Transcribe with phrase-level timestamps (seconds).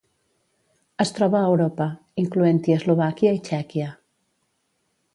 [1.05, 1.87] Es troba a Europa,
[2.23, 3.95] incloent-hi Eslovàquia i Txèquia.